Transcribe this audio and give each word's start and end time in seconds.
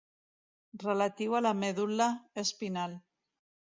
Relatiu 0.83 1.37
a 1.39 1.43
la 1.47 1.51
medul·la 1.65 2.07
espinal. 2.47 2.97